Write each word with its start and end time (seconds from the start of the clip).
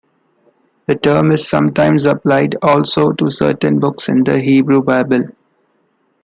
The 0.87 0.95
term 0.95 1.31
is 1.31 1.47
sometimes 1.47 2.05
applied 2.05 2.55
also 2.63 3.11
to 3.11 3.29
certain 3.29 3.77
books 3.79 4.09
in 4.09 4.23
the 4.23 4.39
Hebrew 4.39 4.81
Bible. 4.81 5.29